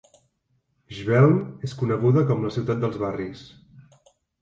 Schwelm 0.99 1.37
és 1.69 1.77
coneguda 1.83 2.25
com 2.33 2.43
"la 2.49 2.53
ciutat 2.59 2.85
dels 2.87 3.01
barris". 3.07 3.49